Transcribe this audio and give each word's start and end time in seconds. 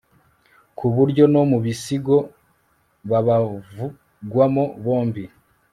ku 0.77 0.85
buryo 0.95 1.23
no 1.33 1.41
mu 1.51 1.57
bisigo 1.65 2.17
babavugwamo 3.09 4.63
bombi 4.85 5.23